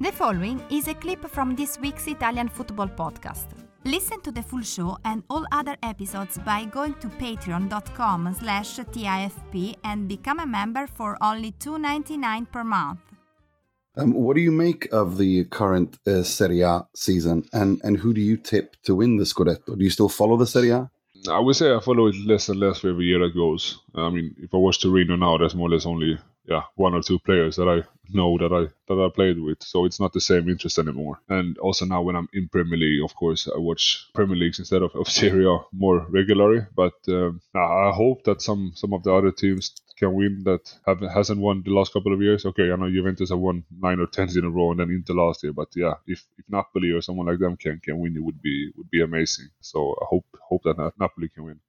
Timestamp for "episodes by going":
5.84-6.94